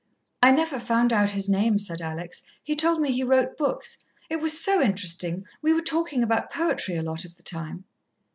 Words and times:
"I 0.41 0.49
never 0.49 0.79
found 0.79 1.13
out 1.13 1.29
his 1.29 1.47
name," 1.47 1.77
said 1.77 2.01
Alex. 2.01 2.41
"He 2.63 2.75
told 2.75 2.99
me 3.01 3.11
he 3.11 3.21
wrote 3.23 3.55
books. 3.55 4.03
It 4.31 4.37
was 4.37 4.59
so 4.59 4.81
interesting; 4.81 5.45
we 5.61 5.73
were 5.73 5.83
talking 5.83 6.23
about 6.23 6.49
poetry 6.51 6.95
a 6.95 7.03
lot 7.03 7.23
of 7.23 7.35
the 7.37 7.43
time." 7.43 7.83